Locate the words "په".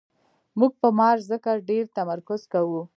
0.81-0.87